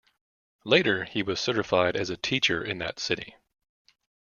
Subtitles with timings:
[0.65, 3.35] Later he was certified as a teacher in that city.